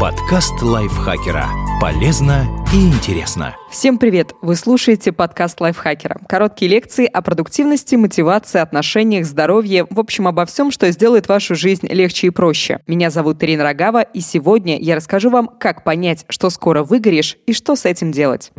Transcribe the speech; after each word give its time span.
Подкаст 0.00 0.62
лайфхакера. 0.62 1.46
Полезно 1.78 2.46
и 2.72 2.88
интересно. 2.88 3.54
Всем 3.70 3.98
привет! 3.98 4.32
Вы 4.40 4.56
слушаете 4.56 5.12
подкаст 5.12 5.60
лайфхакера. 5.60 6.22
Короткие 6.26 6.70
лекции 6.70 7.04
о 7.04 7.20
продуктивности, 7.20 7.96
мотивации, 7.96 8.60
отношениях, 8.60 9.26
здоровье, 9.26 9.86
в 9.90 10.00
общем, 10.00 10.26
обо 10.26 10.46
всем, 10.46 10.70
что 10.70 10.90
сделает 10.90 11.28
вашу 11.28 11.54
жизнь 11.54 11.86
легче 11.86 12.28
и 12.28 12.30
проще. 12.30 12.80
Меня 12.86 13.10
зовут 13.10 13.44
Ирина 13.44 13.62
Рогава, 13.62 14.00
и 14.00 14.20
сегодня 14.20 14.80
я 14.80 14.96
расскажу 14.96 15.28
вам, 15.28 15.50
как 15.60 15.84
понять, 15.84 16.24
что 16.30 16.48
скоро 16.48 16.82
выгоришь 16.82 17.36
и 17.44 17.52
что 17.52 17.76
с 17.76 17.84
этим 17.84 18.10
делать. 18.10 18.52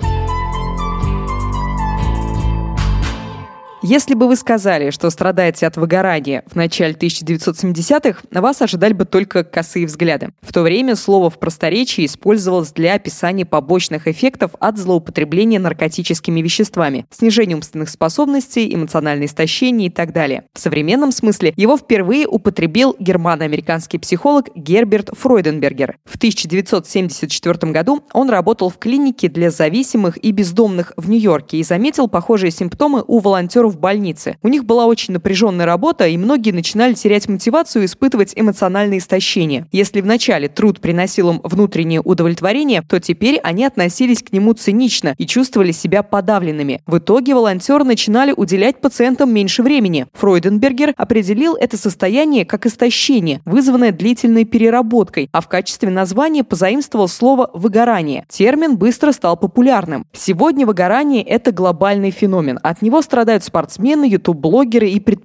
Если 3.92 4.14
бы 4.14 4.30
вы 4.30 4.38
сказали, 4.38 4.90
что 4.90 5.10
страдаете 5.10 5.68
от 5.68 5.76
выгорания 5.76 6.46
в 6.50 6.56
начале 6.56 6.94
1970-х, 6.94 8.22
на 8.32 8.40
вас 8.42 8.62
ожидали 8.62 8.94
бы 8.94 9.04
только 9.04 9.44
косые 9.44 9.86
взгляды. 9.86 10.30
В 10.42 10.54
то 10.54 10.62
время 10.62 10.96
слово 10.96 11.30
в 11.30 11.38
просторечии 11.38 12.06
использовалось 12.06 12.72
для 12.72 12.94
описания 12.94 13.46
побочных 13.46 14.08
эффектов 14.08 14.52
от 14.62 14.78
злоупотребления 14.78 15.60
наркотическими 15.60 16.40
веществами, 16.40 17.06
снижения 17.10 17.56
умственных 17.56 17.90
способностей, 17.90 18.74
эмоциональное 18.74 19.26
истощение 19.26 19.90
и 19.90 19.92
так 19.92 20.14
далее. 20.14 20.46
В 20.54 20.60
современном 20.60 21.12
смысле 21.12 21.54
его 21.58 21.76
впервые 21.76 22.28
употребил 22.28 22.96
германо-американский 22.98 23.98
психолог 23.98 24.56
Герберт 24.56 25.10
Фройденбергер. 25.18 25.98
В 26.06 26.16
1974 26.16 27.74
году 27.74 28.06
он 28.14 28.30
работал 28.30 28.70
в 28.70 28.78
клинике 28.78 29.28
для 29.28 29.52
зависимых 29.52 30.16
и 30.24 30.32
бездомных 30.32 30.94
в 30.96 31.10
Нью-Йорке 31.10 31.58
и 31.58 31.64
заметил 31.64 32.08
похожие 32.08 32.52
симптомы 32.52 33.04
у 33.06 33.20
волонтеров 33.20 33.81
больнице. 33.82 34.38
У 34.42 34.48
них 34.48 34.64
была 34.64 34.86
очень 34.86 35.14
напряженная 35.14 35.66
работа, 35.66 36.08
и 36.08 36.16
многие 36.16 36.52
начинали 36.52 36.94
терять 36.94 37.28
мотивацию 37.28 37.82
и 37.82 37.86
испытывать 37.86 38.32
эмоциональное 38.36 39.00
истощение. 39.00 39.68
Если 39.74 40.00
вначале 40.00 40.48
труд 40.48 40.80
приносил 40.80 41.32
им 41.32 41.42
внутреннее 41.44 42.00
удовлетворение, 42.02 42.84
то 42.88 43.00
теперь 43.00 43.40
они 43.40 43.66
относились 43.66 44.24
к 44.24 44.32
нему 44.32 44.54
цинично 44.54 45.16
и 45.18 45.26
чувствовали 45.26 45.72
себя 45.72 46.04
подавленными. 46.04 46.82
В 46.86 47.00
итоге 47.00 47.36
волонтеры 47.36 47.84
начинали 47.84 48.34
уделять 48.36 48.80
пациентам 48.80 49.34
меньше 49.34 49.64
времени. 49.64 50.08
Фройденбергер 50.14 50.94
определил 50.96 51.56
это 51.56 51.78
состояние 51.78 52.46
как 52.46 52.66
истощение, 52.66 53.42
вызванное 53.46 53.92
длительной 53.92 54.46
переработкой, 54.46 55.30
а 55.32 55.42
в 55.42 55.48
качестве 55.48 55.90
названия 55.90 56.44
позаимствовал 56.44 57.08
слово 57.08 57.50
«выгорание». 57.54 58.26
Термин 58.30 58.78
быстро 58.78 59.12
стал 59.12 59.38
популярным. 59.38 60.06
Сегодня 60.14 60.66
выгорание– 60.66 61.24
это 61.26 61.52
глобальный 61.52 62.12
феномен. 62.12 62.60
От 62.62 62.82
него 62.82 63.02
страдают 63.02 63.44
спортсмены, 63.44 63.61
спортсмены, 63.62 64.06
ютуб-блогеры 64.06 64.90
и 64.90 65.00
предприниматели. 65.00 65.21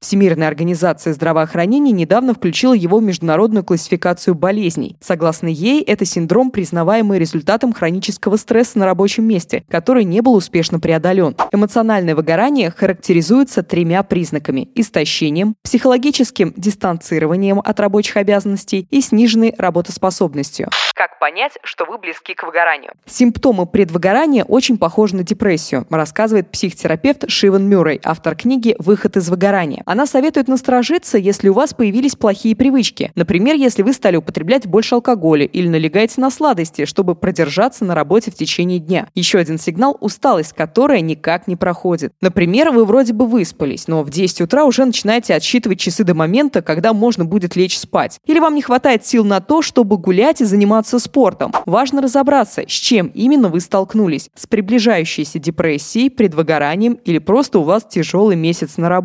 Всемирная 0.00 0.48
организация 0.48 1.12
здравоохранения 1.12 1.92
недавно 1.92 2.34
включила 2.34 2.74
его 2.74 2.98
в 2.98 3.02
международную 3.02 3.64
классификацию 3.64 4.34
болезней. 4.34 4.96
Согласно 5.00 5.48
ей, 5.48 5.82
это 5.82 6.04
синдром, 6.04 6.50
признаваемый 6.50 7.18
результатом 7.18 7.72
хронического 7.72 8.36
стресса 8.36 8.78
на 8.78 8.86
рабочем 8.86 9.24
месте, 9.24 9.64
который 9.68 10.04
не 10.04 10.20
был 10.20 10.34
успешно 10.34 10.80
преодолен. 10.80 11.36
Эмоциональное 11.52 12.14
выгорание 12.14 12.70
характеризуется 12.70 13.62
тремя 13.62 14.02
признаками– 14.02 14.68
истощением, 14.74 15.54
психологическим 15.62 16.52
дистанцированием 16.56 17.60
от 17.60 17.80
рабочих 17.80 18.16
обязанностей 18.16 18.86
и 18.90 19.00
сниженной 19.00 19.54
работоспособностью. 19.56 20.68
Как 20.94 21.18
понять, 21.18 21.52
что 21.62 21.84
вы 21.84 21.98
близки 21.98 22.34
к 22.34 22.42
выгоранию? 22.44 22.92
Симптомы 23.06 23.66
предвыгорания 23.66 24.44
очень 24.44 24.78
похожи 24.78 25.16
на 25.16 25.22
депрессию, 25.22 25.86
рассказывает 25.90 26.50
психотерапевт 26.50 27.24
Шиван 27.28 27.68
Мюррей, 27.68 28.00
автор 28.04 28.36
книги 28.36 28.76
«Выход 28.78 29.11
из 29.16 29.28
выгорания». 29.28 29.82
Она 29.86 30.06
советует 30.06 30.48
насторожиться, 30.48 31.18
если 31.18 31.48
у 31.48 31.54
вас 31.54 31.74
появились 31.74 32.16
плохие 32.16 32.56
привычки. 32.56 33.12
Например, 33.14 33.54
если 33.54 33.82
вы 33.82 33.92
стали 33.92 34.16
употреблять 34.16 34.66
больше 34.66 34.94
алкоголя 34.94 35.44
или 35.44 35.68
налегаете 35.68 36.20
на 36.20 36.30
сладости, 36.30 36.84
чтобы 36.84 37.14
продержаться 37.14 37.84
на 37.84 37.94
работе 37.94 38.30
в 38.30 38.34
течение 38.34 38.78
дня. 38.78 39.08
Еще 39.14 39.38
один 39.38 39.58
сигнал– 39.58 39.96
усталость, 40.00 40.52
которая 40.52 41.00
никак 41.00 41.46
не 41.46 41.56
проходит. 41.56 42.12
Например, 42.20 42.70
вы 42.70 42.84
вроде 42.84 43.12
бы 43.12 43.26
выспались, 43.26 43.88
но 43.88 44.02
в 44.02 44.10
10 44.10 44.42
утра 44.42 44.64
уже 44.64 44.84
начинаете 44.84 45.34
отсчитывать 45.34 45.80
часы 45.80 46.04
до 46.04 46.14
момента, 46.14 46.62
когда 46.62 46.92
можно 46.92 47.24
будет 47.24 47.56
лечь 47.56 47.78
спать. 47.78 48.18
Или 48.26 48.38
вам 48.38 48.54
не 48.54 48.62
хватает 48.62 49.04
сил 49.06 49.24
на 49.24 49.40
то, 49.40 49.62
чтобы 49.62 49.98
гулять 49.98 50.40
и 50.40 50.44
заниматься 50.44 50.98
спортом. 50.98 51.52
Важно 51.66 52.02
разобраться, 52.02 52.62
с 52.66 52.72
чем 52.72 53.08
именно 53.08 53.48
вы 53.48 53.60
столкнулись. 53.60 54.30
С 54.34 54.46
приближающейся 54.46 55.38
депрессией, 55.38 56.10
предвыгоранием 56.10 56.94
или 57.04 57.18
просто 57.18 57.58
у 57.58 57.62
вас 57.62 57.84
тяжелый 57.88 58.36
месяц 58.36 58.76
на 58.76 58.88
работе. 58.88 59.01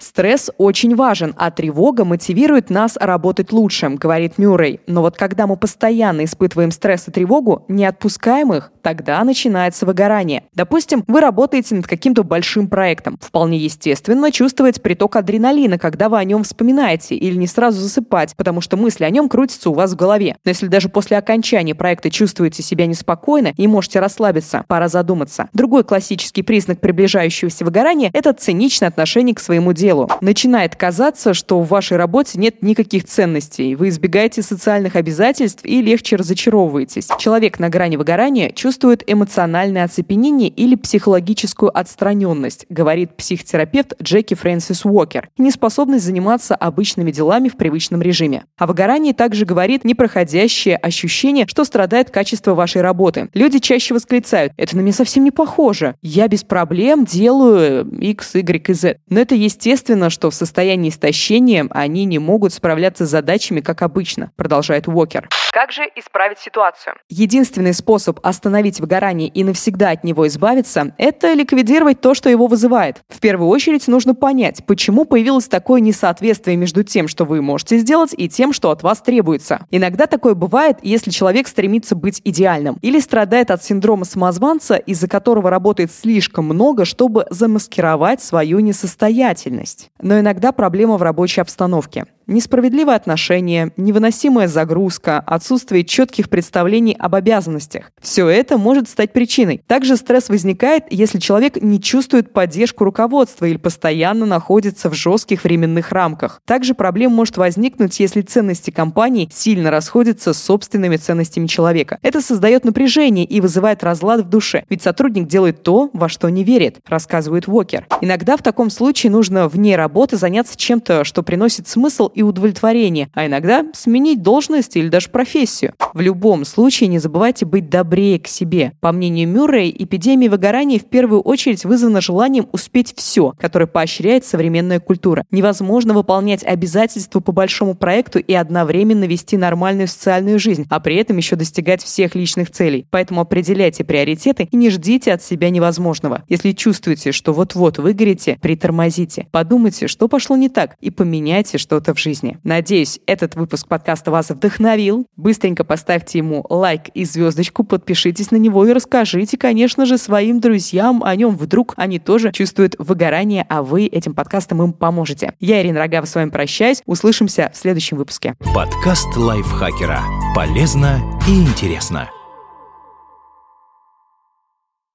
Стресс 0.00 0.50
очень 0.58 0.94
важен, 0.94 1.34
а 1.36 1.50
тревога 1.50 2.04
мотивирует 2.04 2.70
нас 2.70 2.96
работать 3.00 3.52
лучше, 3.52 3.88
говорит 3.88 4.38
Мюррей. 4.38 4.80
Но 4.86 5.02
вот 5.02 5.16
когда 5.16 5.46
мы 5.46 5.56
постоянно 5.56 6.24
испытываем 6.24 6.70
стресс 6.70 7.08
и 7.08 7.10
тревогу, 7.10 7.64
не 7.68 7.84
отпускаем 7.84 8.52
их, 8.52 8.72
тогда 8.82 9.22
начинается 9.24 9.84
выгорание. 9.86 10.44
Допустим, 10.54 11.04
вы 11.06 11.20
работаете 11.20 11.74
над 11.74 11.86
каким-то 11.86 12.22
большим 12.22 12.68
проектом. 12.68 13.18
Вполне 13.20 13.58
естественно 13.58 14.32
чувствовать 14.32 14.80
приток 14.82 15.16
адреналина, 15.16 15.78
когда 15.78 16.08
вы 16.08 16.18
о 16.18 16.24
нем 16.24 16.42
вспоминаете, 16.42 17.14
или 17.14 17.36
не 17.36 17.46
сразу 17.46 17.80
засыпать, 17.80 18.34
потому 18.36 18.60
что 18.60 18.76
мысли 18.76 19.04
о 19.04 19.10
нем 19.10 19.28
крутятся 19.28 19.70
у 19.70 19.74
вас 19.74 19.92
в 19.92 19.96
голове. 19.96 20.36
Но 20.44 20.50
если 20.50 20.68
даже 20.68 20.88
после 20.88 21.18
окончания 21.18 21.74
проекта 21.74 22.10
чувствуете 22.10 22.62
себя 22.62 22.86
неспокойно 22.86 23.52
и 23.56 23.66
можете 23.66 24.00
расслабиться, 24.00 24.64
пора 24.68 24.88
задуматься. 24.88 25.48
Другой 25.52 25.84
классический 25.84 26.42
признак 26.42 26.80
приближающегося 26.80 27.64
выгорания– 27.64 28.10
это 28.14 28.32
циничное 28.32 28.88
отношение 28.88 29.27
к 29.34 29.40
своему 29.40 29.72
делу. 29.72 30.08
Начинает 30.20 30.76
казаться, 30.76 31.34
что 31.34 31.60
в 31.60 31.68
вашей 31.68 31.96
работе 31.96 32.38
нет 32.38 32.62
никаких 32.62 33.04
ценностей, 33.04 33.74
вы 33.74 33.88
избегаете 33.88 34.42
социальных 34.42 34.96
обязательств 34.96 35.64
и 35.64 35.82
легче 35.82 36.16
разочаровываетесь. 36.16 37.08
Человек 37.18 37.58
на 37.58 37.68
грани 37.68 37.96
выгорания 37.96 38.50
чувствует 38.50 39.02
эмоциональное 39.06 39.84
оцепенение 39.84 40.48
или 40.48 40.74
психологическую 40.74 41.76
отстраненность, 41.76 42.66
говорит 42.68 43.16
психотерапевт 43.16 43.94
Джеки 44.02 44.34
Фрэнсис 44.34 44.84
Уокер, 44.84 45.28
неспособность 45.38 46.04
заниматься 46.04 46.54
обычными 46.54 47.10
делами 47.10 47.48
в 47.48 47.56
привычном 47.56 48.02
режиме. 48.02 48.44
О 48.56 48.66
выгорании 48.66 49.12
также 49.12 49.44
говорит 49.44 49.84
непроходящее 49.84 50.76
ощущение, 50.76 51.46
что 51.48 51.64
страдает 51.64 52.10
качество 52.10 52.54
вашей 52.54 52.82
работы. 52.82 53.28
Люди 53.34 53.58
чаще 53.58 53.94
восклицают, 53.94 54.52
это 54.56 54.76
на 54.76 54.80
меня 54.80 54.92
совсем 54.92 55.24
не 55.24 55.30
похоже. 55.30 55.94
Я 56.02 56.28
без 56.28 56.42
проблем 56.42 57.04
делаю 57.04 57.88
X, 58.00 58.34
Y 58.34 58.68
и 58.68 58.72
Z. 58.72 58.98
Но 59.18 59.22
это 59.22 59.34
естественно, 59.34 60.10
что 60.10 60.30
в 60.30 60.34
состоянии 60.36 60.90
истощения 60.90 61.66
они 61.70 62.04
не 62.04 62.20
могут 62.20 62.52
справляться 62.52 63.04
с 63.04 63.10
задачами, 63.10 63.60
как 63.60 63.82
обычно, 63.82 64.30
продолжает 64.36 64.86
Уокер. 64.86 65.28
Как 65.58 65.72
же 65.72 65.90
исправить 65.96 66.38
ситуацию? 66.38 66.94
Единственный 67.08 67.74
способ 67.74 68.20
остановить 68.24 68.78
выгорание 68.78 69.26
и 69.26 69.42
навсегда 69.42 69.90
от 69.90 70.04
него 70.04 70.28
избавиться– 70.28 70.94
это 70.98 71.32
ликвидировать 71.32 72.00
то, 72.00 72.14
что 72.14 72.30
его 72.30 72.46
вызывает. 72.46 73.02
В 73.08 73.18
первую 73.18 73.48
очередь 73.48 73.88
нужно 73.88 74.14
понять, 74.14 74.64
почему 74.66 75.04
появилось 75.04 75.48
такое 75.48 75.80
несоответствие 75.80 76.56
между 76.56 76.84
тем, 76.84 77.08
что 77.08 77.24
вы 77.24 77.42
можете 77.42 77.78
сделать, 77.78 78.14
и 78.16 78.28
тем, 78.28 78.52
что 78.52 78.70
от 78.70 78.84
вас 78.84 79.00
требуется. 79.00 79.66
Иногда 79.72 80.06
такое 80.06 80.34
бывает, 80.34 80.78
если 80.82 81.10
человек 81.10 81.48
стремится 81.48 81.96
быть 81.96 82.20
идеальным 82.22 82.78
или 82.80 83.00
страдает 83.00 83.50
от 83.50 83.64
синдрома 83.64 84.04
самозванца, 84.04 84.76
из-за 84.76 85.08
которого 85.08 85.50
работает 85.50 85.90
слишком 85.90 86.44
много, 86.44 86.84
чтобы 86.84 87.26
замаскировать 87.30 88.22
свою 88.22 88.60
несостоятельность. 88.60 89.90
Но 90.00 90.20
иногда 90.20 90.52
проблема 90.52 90.98
в 90.98 91.02
рабочей 91.02 91.40
обстановке. 91.40 92.06
Несправедливое 92.28 92.94
отношение, 92.94 93.72
невыносимая 93.78 94.48
загрузка, 94.48 95.18
отсутствие 95.18 95.82
четких 95.82 96.28
представлений 96.28 96.94
об 96.98 97.14
обязанностях. 97.14 97.90
Все 98.02 98.28
это 98.28 98.58
может 98.58 98.86
стать 98.86 99.14
причиной. 99.14 99.62
Также 99.66 99.96
стресс 99.96 100.28
возникает, 100.28 100.84
если 100.90 101.20
человек 101.20 101.56
не 101.62 101.80
чувствует 101.80 102.34
поддержку 102.34 102.84
руководства 102.84 103.46
или 103.46 103.56
постоянно 103.56 104.26
находится 104.26 104.90
в 104.90 104.94
жестких 104.94 105.42
временных 105.42 105.90
рамках. 105.90 106.42
Также 106.44 106.74
проблема 106.74 107.14
может 107.14 107.38
возникнуть, 107.38 107.98
если 107.98 108.20
ценности 108.20 108.70
компании 108.70 109.30
сильно 109.32 109.70
расходятся 109.70 110.34
с 110.34 110.42
собственными 110.42 110.98
ценностями 110.98 111.46
человека. 111.46 111.98
Это 112.02 112.20
создает 112.20 112.62
напряжение 112.62 113.24
и 113.24 113.40
вызывает 113.40 113.82
разлад 113.82 114.20
в 114.20 114.28
душе, 114.28 114.64
ведь 114.68 114.82
сотрудник 114.82 115.28
делает 115.28 115.62
то, 115.62 115.88
во 115.94 116.10
что 116.10 116.28
не 116.28 116.44
верит, 116.44 116.80
рассказывает 116.86 117.48
Уокер. 117.48 117.86
Иногда 118.02 118.36
в 118.36 118.42
таком 118.42 118.68
случае 118.68 119.12
нужно 119.12 119.48
вне 119.48 119.76
работы 119.76 120.18
заняться 120.18 120.58
чем-то, 120.58 121.04
что 121.04 121.22
приносит 121.22 121.68
смысл 121.68 122.10
и 122.18 122.22
удовлетворение, 122.22 123.08
а 123.14 123.26
иногда 123.26 123.64
сменить 123.72 124.22
должность 124.22 124.76
или 124.76 124.88
даже 124.88 125.08
профессию. 125.08 125.72
В 125.94 126.00
любом 126.00 126.44
случае 126.44 126.88
не 126.88 126.98
забывайте 126.98 127.46
быть 127.46 127.70
добрее 127.70 128.18
к 128.18 128.26
себе. 128.26 128.72
По 128.80 128.90
мнению 128.90 129.28
Мюррея, 129.28 129.70
эпидемия 129.70 130.28
выгорания 130.28 130.80
в 130.80 130.86
первую 130.86 131.20
очередь 131.20 131.64
вызвана 131.64 132.00
желанием 132.00 132.48
успеть 132.50 132.92
все, 132.96 133.34
которое 133.38 133.66
поощряет 133.66 134.24
современная 134.24 134.80
культура. 134.80 135.24
Невозможно 135.30 135.94
выполнять 135.94 136.42
обязательства 136.42 137.20
по 137.20 137.30
большому 137.30 137.76
проекту 137.76 138.18
и 138.18 138.34
одновременно 138.34 139.04
вести 139.04 139.36
нормальную 139.36 139.86
социальную 139.86 140.40
жизнь, 140.40 140.66
а 140.70 140.80
при 140.80 140.96
этом 140.96 141.18
еще 141.18 141.36
достигать 141.36 141.84
всех 141.84 142.16
личных 142.16 142.50
целей. 142.50 142.84
Поэтому 142.90 143.20
определяйте 143.20 143.84
приоритеты 143.84 144.48
и 144.50 144.56
не 144.56 144.70
ждите 144.70 145.12
от 145.12 145.22
себя 145.22 145.50
невозможного. 145.50 146.24
Если 146.28 146.50
чувствуете, 146.50 147.12
что 147.12 147.32
вот-вот 147.32 147.78
выгорите, 147.78 148.38
притормозите. 148.42 149.28
Подумайте, 149.30 149.86
что 149.86 150.08
пошло 150.08 150.36
не 150.36 150.48
так, 150.48 150.74
и 150.80 150.90
поменяйте 150.90 151.58
что-то 151.58 151.94
в 151.94 151.98
жизни 151.98 152.07
жизни. 152.08 152.38
Надеюсь, 152.42 153.00
этот 153.06 153.34
выпуск 153.34 153.68
подкаста 153.68 154.10
вас 154.10 154.30
вдохновил. 154.30 155.06
Быстренько 155.16 155.62
поставьте 155.64 156.18
ему 156.18 156.44
лайк 156.48 156.88
и 156.94 157.04
звездочку, 157.04 157.64
подпишитесь 157.64 158.30
на 158.30 158.36
него 158.36 158.66
и 158.66 158.72
расскажите, 158.72 159.36
конечно 159.36 159.84
же, 159.84 159.98
своим 159.98 160.40
друзьям 160.40 161.04
о 161.04 161.14
нем. 161.16 161.36
Вдруг 161.36 161.74
они 161.76 161.98
тоже 161.98 162.32
чувствуют 162.32 162.76
выгорание, 162.78 163.44
а 163.48 163.62
вы 163.62 163.86
этим 163.86 164.14
подкастом 164.14 164.62
им 164.62 164.72
поможете. 164.72 165.34
Я, 165.38 165.60
Ирина 165.60 165.80
Рогава, 165.80 166.06
с 166.06 166.14
вами 166.14 166.30
прощаюсь. 166.30 166.82
Услышимся 166.86 167.50
в 167.52 167.56
следующем 167.56 167.98
выпуске. 167.98 168.34
Подкаст 168.54 169.14
лайфхакера. 169.16 170.00
Полезно 170.34 171.00
и 171.28 171.42
интересно. 171.42 172.08